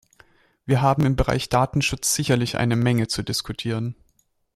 Wir 0.65 0.81
haben 0.81 1.05
im 1.05 1.15
Bereich 1.15 1.47
Datenschutz 1.49 2.15
sicherlich 2.15 2.57
eine 2.57 2.75
Menge 2.75 3.07
zu 3.07 3.21
diskutieren. 3.21 3.93